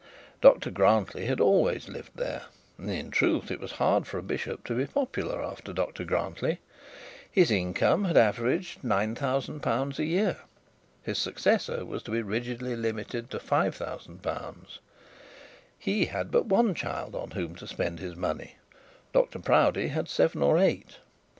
Dr 0.41 0.71
Grantly 0.71 1.27
had 1.27 1.39
always 1.39 1.87
lived 1.87 2.13
there; 2.15 2.45
and 2.79 2.89
in 2.89 3.11
truth 3.11 3.51
it 3.51 3.59
was 3.59 3.73
hard 3.73 4.07
for 4.07 4.17
a 4.17 4.23
bishop 4.23 4.63
to 4.63 4.73
be 4.73 4.87
popular 4.87 5.43
after 5.43 5.73
Dr 5.73 6.05
Grantly. 6.05 6.59
His 7.31 7.51
income 7.51 8.05
had 8.05 8.17
averaged 8.17 8.79
L 8.83 8.87
9000 8.97 9.61
a 9.99 10.03
year; 10.03 10.37
his 11.03 11.19
successor 11.19 11.85
was 11.85 12.01
to 12.01 12.09
be 12.09 12.23
rigidly 12.23 12.75
limited 12.75 13.29
to 13.29 13.37
L 13.37 13.43
5000. 13.69 14.27
He 15.77 16.05
had 16.05 16.31
but 16.31 16.47
one 16.47 16.73
child 16.73 17.13
on 17.13 17.29
whom 17.29 17.53
to 17.57 17.67
spend 17.67 17.99
his 17.99 18.15
money; 18.15 18.55
Dr 19.13 19.37
Proudie 19.37 19.89
had 19.89 20.09
seven 20.09 20.41
or 20.41 20.57
eight. 20.57 20.97